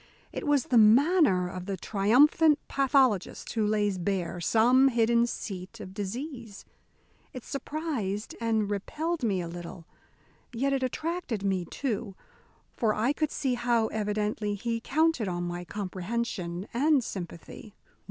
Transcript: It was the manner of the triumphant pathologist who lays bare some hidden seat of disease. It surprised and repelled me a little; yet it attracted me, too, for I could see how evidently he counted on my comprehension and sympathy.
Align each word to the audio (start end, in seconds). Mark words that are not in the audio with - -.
It 0.31 0.47
was 0.47 0.63
the 0.63 0.79
manner 0.79 1.47
of 1.47 1.67
the 1.67 1.77
triumphant 1.77 2.57
pathologist 2.67 3.53
who 3.53 3.67
lays 3.67 3.99
bare 3.99 4.41
some 4.41 4.87
hidden 4.87 5.27
seat 5.27 5.79
of 5.79 5.93
disease. 5.93 6.65
It 7.33 7.45
surprised 7.45 8.35
and 8.41 8.67
repelled 8.71 9.21
me 9.23 9.41
a 9.41 9.47
little; 9.47 9.85
yet 10.53 10.73
it 10.73 10.81
attracted 10.81 11.43
me, 11.43 11.65
too, 11.65 12.15
for 12.75 12.95
I 12.95 13.13
could 13.13 13.29
see 13.29 13.53
how 13.53 13.89
evidently 13.89 14.55
he 14.55 14.79
counted 14.81 15.27
on 15.27 15.43
my 15.43 15.65
comprehension 15.65 16.67
and 16.73 17.03
sympathy. 17.03 17.75